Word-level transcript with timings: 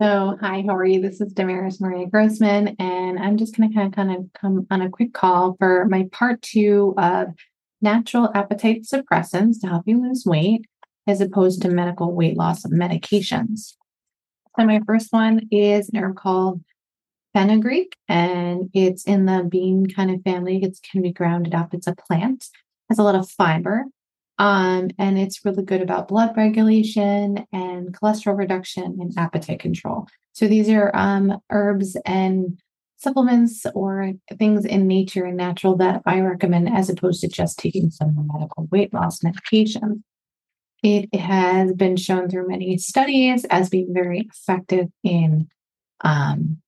So, 0.00 0.36
hi, 0.40 0.62
how 0.64 0.76
are 0.76 0.84
you? 0.84 1.02
This 1.02 1.20
is 1.20 1.32
Damaris 1.32 1.80
Maria 1.80 2.06
Grossman, 2.06 2.76
and 2.78 3.18
I'm 3.18 3.36
just 3.36 3.56
going 3.56 3.68
to 3.68 3.74
kind 3.74 3.88
of 3.88 3.96
kind 3.96 4.12
of 4.12 4.30
come 4.32 4.64
on 4.70 4.80
a 4.80 4.88
quick 4.88 5.12
call 5.12 5.56
for 5.58 5.86
my 5.86 6.08
part 6.12 6.40
two 6.40 6.94
of 6.96 7.34
natural 7.82 8.30
appetite 8.32 8.84
suppressants 8.84 9.60
to 9.60 9.66
help 9.66 9.82
you 9.86 10.00
lose 10.00 10.22
weight, 10.24 10.66
as 11.08 11.20
opposed 11.20 11.62
to 11.62 11.68
medical 11.68 12.14
weight 12.14 12.36
loss 12.36 12.62
medications. 12.66 13.74
So, 14.56 14.64
my 14.64 14.80
first 14.86 15.08
one 15.12 15.48
is 15.50 15.88
an 15.88 15.98
herb 15.98 16.14
called 16.14 16.62
fenugreek, 17.34 17.96
and 18.06 18.70
it's 18.72 19.04
in 19.04 19.26
the 19.26 19.48
bean 19.50 19.86
kind 19.86 20.12
of 20.12 20.22
family. 20.22 20.62
It 20.62 20.78
can 20.88 21.02
be 21.02 21.10
grounded 21.12 21.56
up. 21.56 21.74
It's 21.74 21.88
a 21.88 21.96
plant, 21.96 22.46
has 22.88 23.00
a 23.00 23.02
lot 23.02 23.16
of 23.16 23.28
fiber, 23.28 23.86
um, 24.38 24.90
and 24.98 25.18
it's 25.18 25.44
really 25.44 25.64
good 25.64 25.82
about 25.82 26.08
blood 26.08 26.36
regulation 26.36 27.44
and 27.52 27.92
cholesterol 27.92 28.38
reduction 28.38 28.98
and 29.00 29.12
appetite 29.18 29.60
control. 29.60 30.06
So 30.32 30.46
these 30.46 30.68
are 30.68 30.94
um, 30.94 31.38
herbs 31.50 31.96
and 32.06 32.60
supplements 32.98 33.64
or 33.74 34.12
things 34.38 34.64
in 34.64 34.86
nature 34.86 35.24
and 35.24 35.36
natural 35.36 35.76
that 35.76 36.02
I 36.06 36.20
recommend 36.20 36.68
as 36.68 36.88
opposed 36.88 37.20
to 37.22 37.28
just 37.28 37.58
taking 37.58 37.90
some 37.90 38.28
medical 38.32 38.68
weight 38.70 38.94
loss 38.94 39.22
medication. 39.22 40.04
It 40.82 41.12
has 41.14 41.72
been 41.72 41.96
shown 41.96 42.28
through 42.28 42.48
many 42.48 42.78
studies 42.78 43.44
as 43.46 43.68
being 43.68 43.92
very 43.92 44.28
effective 44.32 44.88
in 45.02 45.48
um, 46.02 46.58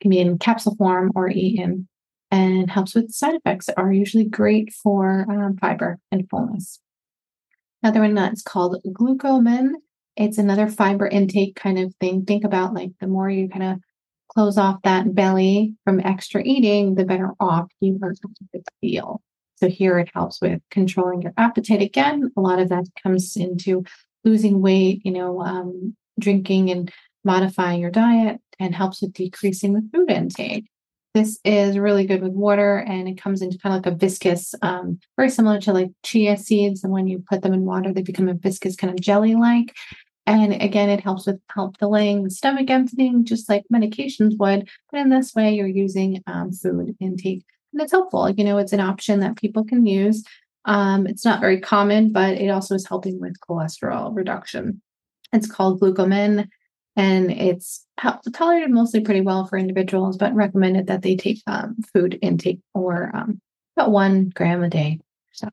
in 0.00 0.38
capsule 0.38 0.76
form 0.76 1.10
or 1.16 1.28
eaten 1.28 1.88
and 2.30 2.70
helps 2.70 2.94
with 2.94 3.10
side 3.10 3.34
effects 3.34 3.68
are 3.76 3.92
usually 3.92 4.24
great 4.24 4.72
for 4.72 5.26
um, 5.28 5.56
fiber 5.56 5.98
and 6.12 6.28
fullness. 6.28 6.80
Another 7.84 8.00
one 8.00 8.14
that's 8.14 8.40
called 8.40 8.80
glucomannan. 8.86 9.74
It's 10.16 10.38
another 10.38 10.68
fiber 10.68 11.06
intake 11.06 11.54
kind 11.54 11.78
of 11.78 11.94
thing. 12.00 12.24
Think 12.24 12.42
about 12.42 12.72
like 12.72 12.92
the 12.98 13.06
more 13.06 13.28
you 13.28 13.46
kind 13.46 13.62
of 13.62 13.78
close 14.30 14.56
off 14.56 14.80
that 14.84 15.14
belly 15.14 15.74
from 15.84 16.00
extra 16.00 16.42
eating, 16.42 16.94
the 16.94 17.04
better 17.04 17.32
off 17.38 17.66
you 17.80 17.98
are 18.02 18.14
going 18.22 18.34
to 18.54 18.62
feel. 18.80 19.20
So 19.56 19.68
here 19.68 19.98
it 19.98 20.08
helps 20.14 20.40
with 20.40 20.62
controlling 20.70 21.20
your 21.20 21.34
appetite. 21.36 21.82
Again, 21.82 22.30
a 22.38 22.40
lot 22.40 22.58
of 22.58 22.70
that 22.70 22.86
comes 23.02 23.36
into 23.36 23.84
losing 24.24 24.62
weight, 24.62 25.02
you 25.04 25.12
know, 25.12 25.42
um, 25.42 25.94
drinking 26.18 26.70
and 26.70 26.90
modifying 27.22 27.82
your 27.82 27.90
diet 27.90 28.40
and 28.58 28.74
helps 28.74 29.02
with 29.02 29.12
decreasing 29.12 29.74
the 29.74 29.86
food 29.92 30.10
intake. 30.10 30.64
This 31.14 31.38
is 31.44 31.78
really 31.78 32.06
good 32.06 32.22
with 32.22 32.32
water 32.32 32.78
and 32.78 33.06
it 33.06 33.20
comes 33.20 33.40
into 33.40 33.56
kind 33.58 33.76
of 33.76 33.84
like 33.84 33.94
a 33.94 33.96
viscous, 33.96 34.52
um, 34.62 34.98
very 35.16 35.30
similar 35.30 35.60
to 35.60 35.72
like 35.72 35.90
chia 36.02 36.36
seeds. 36.36 36.82
And 36.82 36.92
when 36.92 37.06
you 37.06 37.24
put 37.30 37.42
them 37.42 37.54
in 37.54 37.64
water, 37.64 37.92
they 37.92 38.02
become 38.02 38.28
a 38.28 38.34
viscous 38.34 38.74
kind 38.74 38.92
of 38.92 39.00
jelly 39.00 39.36
like. 39.36 39.72
And 40.26 40.60
again, 40.60 40.88
it 40.88 41.00
helps 41.00 41.26
with 41.26 41.40
help 41.50 41.78
delaying 41.78 42.24
the 42.24 42.30
stomach 42.30 42.68
emptying, 42.68 43.24
just 43.24 43.48
like 43.48 43.62
medications 43.72 44.36
would. 44.38 44.68
But 44.90 45.00
in 45.00 45.10
this 45.10 45.34
way, 45.34 45.54
you're 45.54 45.68
using 45.68 46.20
um, 46.26 46.50
food 46.50 46.96
intake. 46.98 47.44
And 47.72 47.82
it's 47.82 47.92
helpful. 47.92 48.30
You 48.30 48.42
know, 48.42 48.58
it's 48.58 48.72
an 48.72 48.80
option 48.80 49.20
that 49.20 49.36
people 49.36 49.64
can 49.64 49.86
use. 49.86 50.24
Um, 50.64 51.06
it's 51.06 51.24
not 51.24 51.40
very 51.40 51.60
common, 51.60 52.10
but 52.10 52.34
it 52.38 52.48
also 52.48 52.74
is 52.74 52.88
helping 52.88 53.20
with 53.20 53.38
cholesterol 53.40 54.16
reduction. 54.16 54.80
It's 55.32 55.50
called 55.50 55.80
glucomannan 55.80 56.48
and 56.96 57.30
it's 57.30 57.86
tolerated 58.32 58.70
mostly 58.70 59.00
pretty 59.00 59.20
well 59.20 59.46
for 59.46 59.58
individuals, 59.58 60.16
but 60.16 60.34
recommended 60.34 60.86
that 60.86 61.02
they 61.02 61.16
take 61.16 61.42
um, 61.46 61.76
food 61.92 62.18
intake 62.22 62.60
or 62.72 63.10
um, 63.14 63.40
about 63.76 63.90
one 63.90 64.28
gram 64.28 64.62
a 64.62 64.70
day. 64.70 65.00
So, 65.32 65.48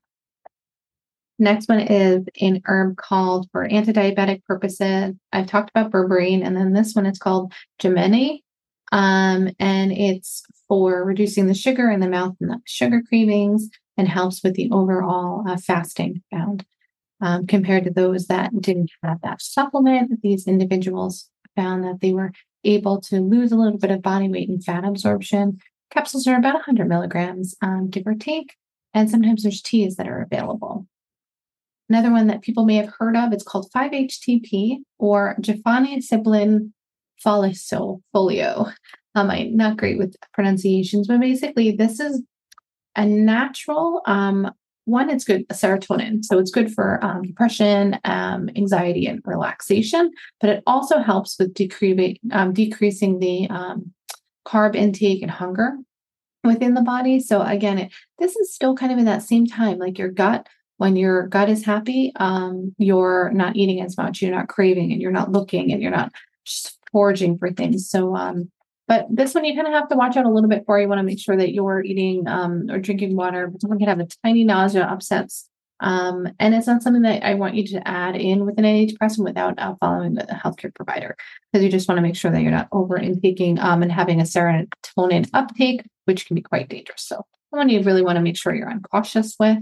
next 1.39 1.67
one 1.67 1.79
is 1.79 2.25
an 2.39 2.61
herb 2.65 2.97
called 2.97 3.47
for 3.51 3.65
anti-diabetic 3.65 4.43
purposes. 4.45 5.15
I've 5.33 5.47
talked 5.47 5.71
about 5.71 5.91
berberine, 5.91 6.45
and 6.45 6.55
then 6.55 6.73
this 6.73 6.93
one 6.93 7.07
is 7.07 7.17
called 7.17 7.53
Gymnema, 7.81 8.39
um, 8.91 9.49
and 9.59 9.91
it's 9.91 10.43
for 10.67 11.03
reducing 11.03 11.47
the 11.47 11.55
sugar 11.55 11.89
in 11.89 12.01
the 12.01 12.09
mouth 12.09 12.35
and 12.39 12.51
the 12.51 12.59
sugar 12.65 13.01
cravings, 13.07 13.67
and 13.97 14.07
helps 14.07 14.43
with 14.43 14.53
the 14.53 14.69
overall 14.71 15.43
uh, 15.47 15.57
fasting 15.57 16.21
bound. 16.31 16.65
Um, 17.23 17.45
compared 17.45 17.83
to 17.83 17.91
those 17.91 18.25
that 18.27 18.49
didn't 18.61 18.89
have 19.03 19.21
that 19.21 19.43
supplement, 19.43 20.23
these 20.23 20.47
individuals 20.47 21.29
found 21.55 21.83
that 21.83 21.99
they 22.01 22.13
were 22.13 22.31
able 22.63 23.01
to 23.01 23.19
lose 23.19 23.51
a 23.51 23.55
little 23.55 23.77
bit 23.77 23.91
of 23.91 24.01
body 24.01 24.29
weight 24.29 24.49
and 24.49 24.63
fat 24.63 24.85
absorption. 24.85 25.59
Capsules 25.91 26.27
are 26.27 26.37
about 26.37 26.53
100 26.53 26.87
milligrams, 26.87 27.55
um, 27.61 27.89
give 27.89 28.07
or 28.07 28.15
take, 28.15 28.55
and 28.93 29.09
sometimes 29.09 29.43
there's 29.43 29.61
teas 29.61 29.95
that 29.95 30.07
are 30.07 30.21
available. 30.21 30.87
Another 31.89 32.11
one 32.11 32.27
that 32.27 32.41
people 32.41 32.65
may 32.65 32.75
have 32.75 32.93
heard 32.97 33.17
of, 33.17 33.33
it's 33.33 33.43
called 33.43 33.69
5-HTP 33.75 34.77
or 34.97 35.35
gefanosyblin 35.41 36.71
folio. 37.21 38.71
Um, 39.13 39.29
I'm 39.29 39.57
not 39.57 39.77
great 39.77 39.97
with 39.97 40.15
pronunciations, 40.33 41.07
but 41.07 41.19
basically 41.19 41.71
this 41.71 41.99
is 41.99 42.23
a 42.95 43.05
natural 43.05 44.01
um, 44.05 44.51
one, 44.85 45.09
it's 45.09 45.23
good 45.23 45.47
serotonin. 45.49 46.23
So 46.23 46.39
it's 46.39 46.51
good 46.51 46.73
for 46.73 47.03
um, 47.03 47.21
depression, 47.21 47.99
um, 48.03 48.49
anxiety, 48.55 49.05
and 49.05 49.21
relaxation, 49.25 50.11
but 50.39 50.49
it 50.49 50.63
also 50.65 50.99
helps 50.99 51.37
with 51.39 51.53
decreasing, 51.53 52.17
um, 52.31 52.53
decreasing 52.53 53.19
the 53.19 53.47
um, 53.49 53.93
carb 54.45 54.75
intake 54.75 55.21
and 55.21 55.31
hunger 55.31 55.77
within 56.43 56.73
the 56.73 56.81
body. 56.81 57.19
So 57.19 57.41
again, 57.41 57.77
it, 57.77 57.93
this 58.17 58.35
is 58.35 58.53
still 58.53 58.75
kind 58.75 58.91
of 58.91 58.97
in 58.97 59.05
that 59.05 59.23
same 59.23 59.45
time, 59.45 59.77
like 59.77 59.97
your 59.97 60.09
gut. 60.09 60.47
When 60.77 60.95
your 60.95 61.27
gut 61.27 61.47
is 61.47 61.63
happy, 61.63 62.11
um, 62.15 62.73
you're 62.79 63.29
not 63.33 63.55
eating 63.55 63.81
as 63.81 63.95
much, 63.97 64.19
you're 64.19 64.35
not 64.35 64.47
craving, 64.47 64.91
and 64.91 64.99
you're 64.99 65.11
not 65.11 65.31
looking, 65.31 65.71
and 65.71 65.79
you're 65.79 65.91
not 65.91 66.11
just 66.43 66.79
foraging 66.91 67.37
for 67.37 67.51
things. 67.51 67.87
So 67.87 68.15
um, 68.15 68.51
but 68.91 69.07
this 69.09 69.33
one 69.33 69.45
you 69.45 69.55
kind 69.55 69.67
of 69.67 69.73
have 69.73 69.87
to 69.87 69.95
watch 69.95 70.17
out 70.17 70.25
a 70.25 70.29
little 70.29 70.49
bit 70.49 70.65
for. 70.65 70.77
You 70.77 70.89
want 70.89 70.99
to 70.99 71.03
make 71.03 71.17
sure 71.17 71.37
that 71.37 71.53
you're 71.53 71.81
eating 71.81 72.27
um, 72.27 72.69
or 72.69 72.77
drinking 72.77 73.15
water. 73.15 73.49
Someone 73.61 73.79
can 73.79 73.87
have 73.87 74.01
a 74.01 74.07
tiny 74.21 74.43
nausea, 74.43 74.83
upsets. 74.83 75.47
Um, 75.79 76.27
and 76.39 76.53
it's 76.53 76.67
not 76.67 76.83
something 76.83 77.03
that 77.03 77.25
I 77.25 77.35
want 77.35 77.55
you 77.55 77.65
to 77.67 77.87
add 77.87 78.17
in 78.17 78.45
with 78.45 78.57
an 78.57 78.65
antidepressant 78.65 79.23
without 79.23 79.57
uh, 79.59 79.75
following 79.79 80.15
the 80.15 80.23
healthcare 80.23 80.75
provider, 80.75 81.15
because 81.53 81.63
you 81.63 81.71
just 81.71 81.87
want 81.87 81.99
to 81.99 82.01
make 82.01 82.17
sure 82.17 82.31
that 82.31 82.41
you're 82.41 82.51
not 82.51 82.67
over 82.73 82.97
intaking 82.97 83.59
um, 83.59 83.81
and 83.81 83.93
having 83.93 84.19
a 84.19 84.25
serotonin 84.25 85.29
uptake, 85.33 85.85
which 86.03 86.25
can 86.25 86.35
be 86.35 86.41
quite 86.41 86.67
dangerous. 86.67 87.03
So, 87.03 87.25
one 87.51 87.69
you 87.69 87.83
really 87.83 88.03
want 88.03 88.17
to 88.17 88.21
make 88.21 88.35
sure 88.35 88.53
you're 88.53 88.77
cautious 88.91 89.37
with. 89.39 89.59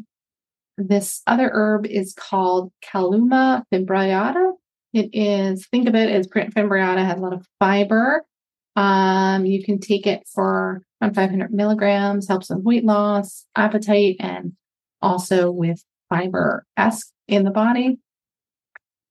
This 0.76 1.22
other 1.28 1.52
herb 1.54 1.86
is 1.86 2.16
called 2.16 2.72
Caralluma 2.84 3.62
fimbriata. 3.72 4.54
It 4.94 5.12
is, 5.14 5.68
think 5.68 5.88
of 5.88 5.94
it 5.94 6.10
as 6.10 6.28
fimbriata 6.28 7.06
has 7.06 7.20
a 7.20 7.22
lot 7.22 7.34
of 7.34 7.46
fiber 7.60 8.26
um, 8.76 9.46
you 9.46 9.64
can 9.64 9.80
take 9.80 10.08
it 10.08 10.28
for 10.34 10.82
around 11.02 11.16
500 11.16 11.54
milligrams, 11.54 12.28
helps 12.28 12.50
with 12.50 12.64
weight 12.64 12.86
loss, 12.86 13.46
appetite, 13.56 14.18
and 14.20 14.54
also 15.02 15.52
with 15.52 15.84
fiber 16.10 16.66
esque 16.78 17.10
in 17.28 17.44
the 17.44 17.52
body. 17.52 18.00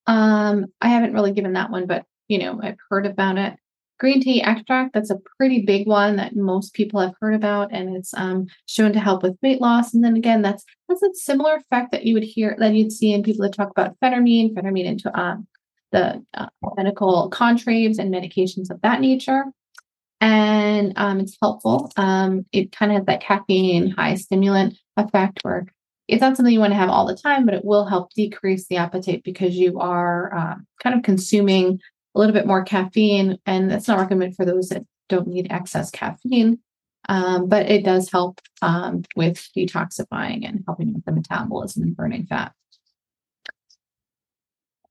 Um, 0.06 0.66
I 0.80 0.88
haven't 0.88 1.14
really 1.14 1.32
given 1.32 1.52
that 1.52 1.70
one, 1.70 1.86
but 1.86 2.04
you 2.28 2.38
know, 2.38 2.60
I've 2.62 2.76
heard 2.90 3.06
about 3.06 3.38
it. 3.38 3.54
Green 3.98 4.20
tea 4.20 4.42
extract, 4.42 4.94
that's 4.94 5.10
a 5.10 5.18
pretty 5.36 5.62
big 5.62 5.88
one 5.88 6.16
that 6.16 6.36
most 6.36 6.72
people 6.72 7.00
have 7.00 7.14
heard 7.20 7.34
about, 7.34 7.72
and 7.72 7.96
it's 7.96 8.14
um, 8.14 8.46
shown 8.66 8.92
to 8.92 9.00
help 9.00 9.24
with 9.24 9.36
weight 9.42 9.60
loss. 9.60 9.92
And 9.92 10.04
then 10.04 10.16
again, 10.16 10.40
that's 10.40 10.64
that's 10.88 11.02
a 11.02 11.12
similar 11.14 11.56
effect 11.56 11.90
that 11.90 12.04
you 12.04 12.14
would 12.14 12.22
hear 12.22 12.56
that 12.58 12.74
you'd 12.74 12.92
see 12.92 13.12
in 13.12 13.24
people 13.24 13.42
that 13.42 13.54
talk 13.54 13.70
about 13.70 13.98
phentermine, 14.00 14.54
phentermine 14.54 14.84
into 14.84 15.18
um, 15.18 15.48
the 15.92 16.24
uh, 16.34 16.46
medical 16.76 17.28
contraves 17.30 17.98
and 17.98 18.12
medications 18.12 18.70
of 18.70 18.80
that 18.82 19.00
nature. 19.00 19.44
and 20.20 20.92
um, 20.96 21.20
it's 21.20 21.36
helpful. 21.40 21.92
Um, 21.96 22.44
it 22.52 22.72
kind 22.72 22.90
of 22.90 22.98
has 22.98 23.06
that 23.06 23.22
caffeine 23.22 23.90
high 23.90 24.16
stimulant 24.16 24.76
effect 24.96 25.40
where 25.42 25.66
it's 26.08 26.22
not 26.22 26.36
something 26.36 26.52
you 26.52 26.60
want 26.60 26.72
to 26.72 26.78
have 26.78 26.88
all 26.88 27.06
the 27.06 27.16
time, 27.16 27.44
but 27.44 27.54
it 27.54 27.64
will 27.64 27.84
help 27.84 28.12
decrease 28.14 28.66
the 28.66 28.78
appetite 28.78 29.22
because 29.24 29.54
you 29.54 29.78
are 29.78 30.34
uh, 30.34 30.54
kind 30.82 30.96
of 30.96 31.02
consuming 31.02 31.78
a 32.14 32.18
little 32.18 32.32
bit 32.32 32.46
more 32.46 32.64
caffeine. 32.64 33.38
And 33.44 33.70
that's 33.70 33.86
not 33.86 33.98
recommended 33.98 34.34
for 34.34 34.46
those 34.46 34.70
that 34.70 34.84
don't 35.08 35.28
need 35.28 35.48
excess 35.50 35.90
caffeine. 35.90 36.58
Um, 37.10 37.48
but 37.48 37.70
it 37.70 37.84
does 37.84 38.10
help 38.10 38.40
um, 38.60 39.02
with 39.16 39.48
detoxifying 39.56 40.46
and 40.46 40.62
helping 40.66 40.92
with 40.94 41.04
the 41.04 41.12
metabolism 41.12 41.82
and 41.82 41.96
burning 41.96 42.26
fat. 42.26 42.52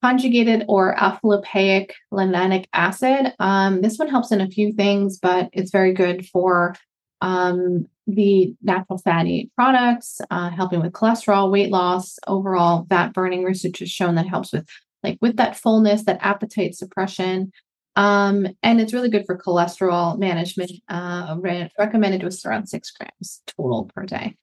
Conjugated 0.03 0.63
or 0.67 0.93
alpha 0.95 1.19
lipoic 1.23 1.91
linoleic 2.13 2.65
acid. 2.73 3.33
Um, 3.39 3.81
this 3.81 3.97
one 3.97 4.09
helps 4.09 4.31
in 4.31 4.41
a 4.41 4.49
few 4.49 4.73
things, 4.73 5.17
but 5.19 5.49
it's 5.53 5.71
very 5.71 5.93
good 5.93 6.27
for 6.27 6.75
um, 7.21 7.87
the 8.05 8.55
natural 8.61 8.99
fatty 8.99 9.49
products, 9.55 10.21
uh, 10.29 10.49
helping 10.49 10.81
with 10.81 10.93
cholesterol, 10.93 11.51
weight 11.51 11.71
loss, 11.71 12.19
overall 12.27 12.85
fat 12.89 13.13
burning. 13.13 13.43
Research 13.43 13.79
has 13.79 13.89
shown 13.89 14.15
that 14.15 14.27
helps 14.27 14.53
with 14.53 14.67
like 15.03 15.17
with 15.21 15.37
that 15.37 15.57
fullness, 15.57 16.03
that 16.03 16.19
appetite 16.21 16.75
suppression. 16.75 17.51
Um, 17.95 18.47
and 18.61 18.79
it's 18.79 18.93
really 18.93 19.09
good 19.09 19.25
for 19.25 19.37
cholesterol 19.37 20.19
management. 20.19 20.71
Uh, 20.87 21.35
re- 21.39 21.71
recommended 21.79 22.23
was 22.23 22.45
around 22.45 22.67
six 22.67 22.91
grams 22.91 23.41
total 23.47 23.89
per 23.93 24.05
day. 24.05 24.35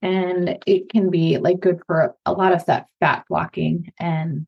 And 0.00 0.58
it 0.66 0.88
can 0.90 1.10
be 1.10 1.38
like 1.38 1.60
good 1.60 1.80
for 1.86 2.14
a 2.24 2.32
lot 2.32 2.52
of 2.52 2.64
that 2.66 2.86
fat 3.00 3.24
blocking. 3.28 3.92
And 3.98 4.46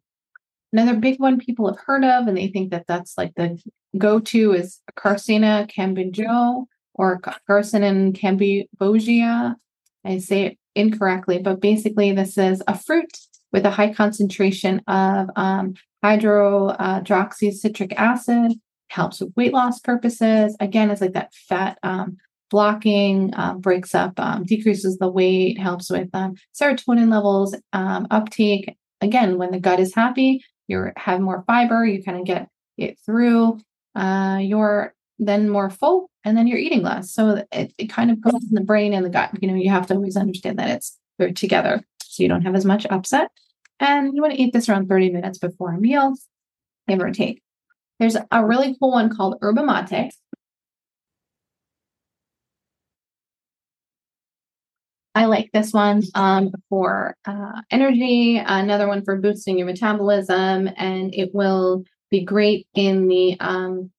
another 0.73 0.94
big 0.94 1.19
one 1.19 1.38
people 1.38 1.67
have 1.67 1.85
heard 1.85 2.05
of, 2.05 2.29
and 2.29 2.37
they 2.37 2.49
think 2.49 2.70
that 2.70 2.87
that's 2.87 3.19
like 3.19 3.35
the 3.35 3.61
go-to 3.99 4.52
is 4.52 4.81
Garcinia 4.97 5.69
cambogia 5.70 6.64
or 6.94 7.20
Garcinia 7.20 8.12
cambogia. 8.17 9.56
I 10.05 10.19
say 10.19 10.47
it 10.47 10.58
incorrectly, 10.75 11.38
but 11.38 11.61
basically 11.61 12.12
this 12.12 12.38
is 12.38 12.62
a 12.69 12.79
fruit 12.79 13.11
with 13.52 13.67
a 13.67 13.70
high 13.70 13.93
concentration 13.93 14.81
of 14.87 15.29
um, 15.37 15.75
hydroxycitric 16.05 17.93
acid. 17.97 18.52
Helps 18.88 19.20
with 19.20 19.32
weight 19.37 19.52
loss 19.52 19.79
purposes. 19.79 20.56
Again, 20.58 20.91
it's 20.91 21.00
like 21.00 21.12
that 21.12 21.32
fat 21.32 21.79
um, 21.85 22.17
blocking, 22.50 23.32
um, 23.37 23.61
breaks 23.61 23.94
up, 23.94 24.19
um, 24.20 24.44
decreases 24.44 24.99
the 24.99 25.08
weight, 25.08 25.58
helps 25.58 25.91
with 25.91 26.08
um, 26.12 26.35
serotonin 26.55 27.11
levels, 27.11 27.56
um, 27.73 28.06
uptake. 28.11 28.76
Again, 29.00 29.38
when 29.38 29.52
the 29.52 29.61
gut 29.61 29.81
is 29.81 29.94
happy, 29.94 30.44
you 30.69 30.91
have 30.97 31.20
more 31.20 31.44
fiber, 31.47 31.87
you 31.87 32.02
kind 32.02 32.19
of 32.19 32.26
get 32.26 32.49
it 32.76 32.99
through. 33.05 33.58
Uh, 33.94 34.38
you're 34.41 34.94
then 35.19 35.49
more 35.49 35.70
full, 35.70 36.11
and 36.25 36.37
then 36.37 36.47
you're 36.47 36.58
eating 36.58 36.82
less. 36.82 37.12
So 37.12 37.44
it, 37.52 37.73
it 37.79 37.87
kind 37.87 38.11
of 38.11 38.20
goes 38.20 38.43
in 38.43 38.55
the 38.55 38.61
brain 38.61 38.93
and 38.93 39.05
the 39.05 39.11
gut. 39.11 39.31
You 39.41 39.49
know, 39.49 39.55
you 39.55 39.70
have 39.70 39.87
to 39.88 39.94
always 39.94 40.17
understand 40.17 40.58
that 40.58 40.70
it's 40.70 40.99
they're 41.19 41.32
together, 41.32 41.82
so 42.02 42.23
you 42.23 42.29
don't 42.29 42.43
have 42.43 42.55
as 42.55 42.64
much 42.64 42.87
upset. 42.87 43.31
And 43.79 44.14
you 44.14 44.20
want 44.20 44.35
to 44.35 44.41
eat 44.41 44.52
this 44.52 44.69
around 44.69 44.88
30 44.88 45.11
minutes 45.11 45.38
before 45.38 45.73
a 45.73 45.81
meal, 45.81 46.14
give 46.88 47.00
or 47.00 47.11
take. 47.11 47.43
There's 47.99 48.17
a 48.31 48.44
really 48.44 48.76
cool 48.79 48.93
one 48.93 49.14
called 49.14 49.37
Yerba 49.43 49.62
Mate. 49.64 50.12
I 55.20 55.26
like 55.26 55.50
this 55.52 55.75
one 55.75 56.02
um, 56.14 56.50
for 56.70 57.14
uh, 57.26 57.61
energy, 57.70 58.38
another 58.38 58.88
one 58.88 59.05
for 59.05 59.20
boosting 59.20 59.58
your 59.58 59.67
metabolism, 59.67 60.70
and 60.78 61.14
it 61.14 61.34
will 61.34 61.84
be 62.11 62.25
great 62.25 62.67
in 62.75 63.06
the 63.06 63.37
um, 63.38 63.90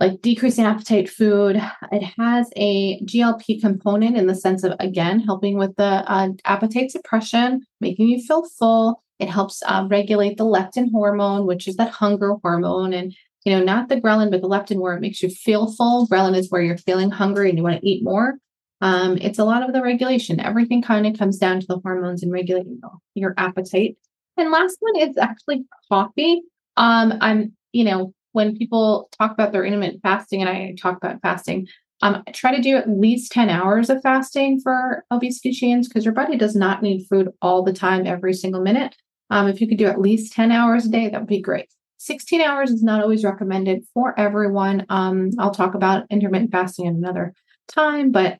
like 0.00 0.22
decreasing 0.22 0.64
appetite 0.64 1.10
food. 1.10 1.60
It 1.92 2.04
has 2.18 2.48
a 2.56 2.98
GLP 3.02 3.60
component 3.60 4.16
in 4.16 4.26
the 4.26 4.34
sense 4.34 4.64
of, 4.64 4.72
again, 4.80 5.20
helping 5.20 5.58
with 5.58 5.76
the 5.76 6.02
uh, 6.10 6.30
appetite 6.46 6.90
suppression, 6.90 7.66
making 7.82 8.08
you 8.08 8.22
feel 8.22 8.48
full. 8.58 9.02
It 9.18 9.28
helps 9.28 9.62
uh, 9.66 9.88
regulate 9.90 10.38
the 10.38 10.46
leptin 10.46 10.90
hormone, 10.90 11.44
which 11.44 11.68
is 11.68 11.76
that 11.76 11.90
hunger 11.90 12.36
hormone. 12.40 12.94
And, 12.94 13.14
you 13.44 13.52
know, 13.52 13.62
not 13.62 13.90
the 13.90 14.00
ghrelin, 14.00 14.30
but 14.30 14.40
the 14.40 14.48
leptin 14.48 14.80
where 14.80 14.94
it 14.94 15.02
makes 15.02 15.22
you 15.22 15.28
feel 15.28 15.70
full. 15.70 16.06
Ghrelin 16.06 16.34
is 16.34 16.50
where 16.50 16.62
you're 16.62 16.78
feeling 16.78 17.10
hungry 17.10 17.50
and 17.50 17.58
you 17.58 17.62
want 17.62 17.78
to 17.78 17.86
eat 17.86 18.02
more. 18.02 18.38
Um, 18.80 19.18
it's 19.18 19.38
a 19.38 19.44
lot 19.44 19.62
of 19.62 19.72
the 19.72 19.82
regulation. 19.82 20.40
Everything 20.40 20.82
kind 20.82 21.06
of 21.06 21.18
comes 21.18 21.38
down 21.38 21.60
to 21.60 21.66
the 21.66 21.80
hormones 21.80 22.22
and 22.22 22.32
regulating 22.32 22.80
your 23.14 23.34
appetite. 23.36 23.96
And 24.36 24.50
last 24.50 24.76
one 24.80 25.08
is 25.08 25.16
actually 25.18 25.64
coffee. 25.90 26.42
Um, 26.76 27.14
I'm, 27.20 27.52
you 27.72 27.84
know, 27.84 28.14
when 28.32 28.56
people 28.56 29.08
talk 29.18 29.32
about 29.32 29.52
their 29.52 29.64
intermittent 29.64 30.02
fasting 30.02 30.40
and 30.40 30.48
I 30.48 30.74
talk 30.80 30.96
about 30.96 31.20
fasting, 31.22 31.66
um, 32.02 32.22
try 32.32 32.54
to 32.54 32.62
do 32.62 32.76
at 32.76 32.88
least 32.88 33.32
10 33.32 33.50
hours 33.50 33.90
of 33.90 34.00
fasting 34.02 34.60
for 34.60 35.04
obesity 35.10 35.50
chains 35.52 35.88
because 35.88 36.04
your 36.04 36.14
body 36.14 36.36
does 36.36 36.54
not 36.54 36.82
need 36.82 37.06
food 37.08 37.30
all 37.42 37.64
the 37.64 37.72
time, 37.72 38.06
every 38.06 38.32
single 38.32 38.60
minute. 38.60 38.94
Um, 39.30 39.48
if 39.48 39.60
you 39.60 39.66
could 39.66 39.78
do 39.78 39.86
at 39.86 40.00
least 40.00 40.32
10 40.32 40.52
hours 40.52 40.86
a 40.86 40.88
day, 40.88 41.08
that 41.08 41.20
would 41.20 41.28
be 41.28 41.40
great. 41.40 41.68
16 41.98 42.40
hours 42.40 42.70
is 42.70 42.82
not 42.82 43.02
always 43.02 43.24
recommended 43.24 43.84
for 43.92 44.18
everyone. 44.18 44.86
Um, 44.88 45.30
I'll 45.38 45.50
talk 45.50 45.74
about 45.74 46.06
intermittent 46.10 46.52
fasting 46.52 46.86
in 46.86 46.94
another 46.94 47.34
time, 47.66 48.12
but 48.12 48.38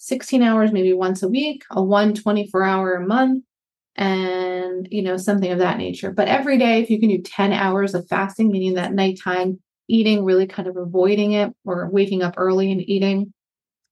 16 0.00 0.42
hours 0.42 0.72
maybe 0.72 0.92
once 0.92 1.22
a 1.22 1.28
week, 1.28 1.62
a 1.70 1.82
one 1.82 2.14
24 2.14 2.64
hour 2.64 2.94
a 2.94 3.06
month, 3.06 3.44
and 3.96 4.88
you 4.90 5.02
know 5.02 5.16
something 5.16 5.52
of 5.52 5.58
that 5.58 5.78
nature. 5.78 6.10
But 6.10 6.28
every 6.28 6.58
day 6.58 6.80
if 6.80 6.90
you 6.90 6.98
can 6.98 7.10
do 7.10 7.22
10 7.22 7.52
hours 7.52 7.94
of 7.94 8.08
fasting 8.08 8.50
meaning 8.50 8.74
that 8.74 8.94
nighttime 8.94 9.60
eating 9.88 10.24
really 10.24 10.46
kind 10.46 10.68
of 10.68 10.76
avoiding 10.76 11.32
it 11.32 11.52
or 11.64 11.88
waking 11.90 12.22
up 12.22 12.34
early 12.36 12.70
and 12.70 12.80
eating 12.88 13.32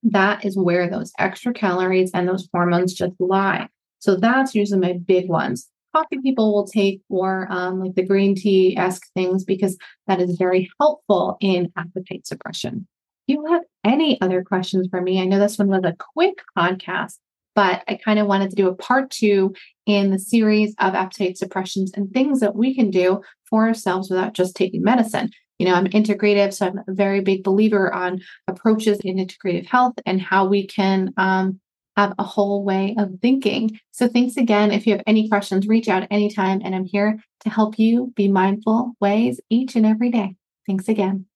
that 0.03 0.45
is 0.45 0.57
where 0.57 0.89
those 0.89 1.13
extra 1.19 1.53
calories 1.53 2.11
and 2.15 2.29
those 2.29 2.49
hormones 2.53 2.95
just 2.95 3.15
lie. 3.19 3.69
So 3.99 4.17
that's 4.17 4.55
usually 4.55 4.81
my 4.81 4.93
big 4.93 5.29
ones. 5.29 5.69
Coffee 5.95 6.21
people 6.23 6.55
will 6.55 6.67
take 6.67 7.01
or 7.09 7.49
um, 7.51 7.81
like 7.81 7.95
the 7.95 8.05
green 8.05 8.35
tea 8.35 8.77
esque 8.77 9.07
things 9.15 9.45
because 9.45 9.77
that 10.07 10.21
is 10.21 10.37
very 10.39 10.71
helpful 10.81 11.37
in 11.41 11.73
appetite 11.77 12.27
suppression 12.27 12.87
you 13.29 13.47
have 13.47 13.63
any 13.85 14.21
other 14.21 14.43
questions 14.43 14.89
for 14.91 15.01
me 15.01 15.21
i 15.21 15.25
know 15.25 15.39
this 15.39 15.59
one 15.59 15.69
was 15.69 15.85
a 15.85 15.97
quick 16.15 16.39
podcast 16.57 17.19
but 17.59 17.83
I 17.89 17.97
kind 17.97 18.21
of 18.21 18.29
wanted 18.29 18.51
to 18.51 18.55
do 18.55 18.69
a 18.69 18.75
part 18.77 19.11
two 19.11 19.53
in 19.85 20.13
the 20.13 20.19
series 20.21 20.77
of 20.79 20.95
appetite 20.95 21.37
suppressions 21.37 21.91
and 21.93 22.09
things 22.13 22.39
that 22.39 22.55
we 22.55 22.73
can 22.73 22.89
do 22.89 23.21
for 23.51 23.67
ourselves 23.67 24.09
without 24.09 24.33
just 24.33 24.55
taking 24.55 24.85
medicine. 24.85 25.31
You 25.59 25.67
know, 25.67 25.75
I'm 25.75 25.89
integrative, 25.89 26.55
so 26.55 26.67
I'm 26.67 26.79
a 26.79 26.95
very 26.95 27.21
big 27.21 27.43
believer 27.43 27.93
on 27.93 28.21
approaches 28.47 29.01
in 29.03 29.17
integrative 29.17 29.67
health 29.67 29.95
and 30.07 30.23
how 30.23 30.47
we 30.47 30.69
can 30.69 31.13
um, 31.17 31.59
have 31.97 32.15
a 32.17 32.23
whole 32.23 32.63
way 32.63 32.95
of 32.97 33.11
thinking. 33.21 33.81
So, 33.91 34.07
thanks 34.07 34.37
again. 34.37 34.71
If 34.71 34.87
you 34.87 34.93
have 34.93 35.03
any 35.09 35.29
questions, 35.29 35.67
reach 35.67 35.89
out 35.89 36.07
anytime, 36.13 36.61
and 36.63 36.77
I'm 36.77 36.85
here 36.85 37.19
to 37.41 37.51
help 37.51 37.77
you 37.77 38.13
be 38.15 38.29
mindful 38.29 38.93
ways 39.01 39.41
each 39.51 39.75
and 39.75 39.85
every 39.85 40.13
day. 40.13 40.37
Thanks 40.65 40.89
again. 40.89 41.28